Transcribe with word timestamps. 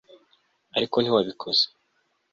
Ariko 0.77 0.95
ntiwabikoze 0.99 1.65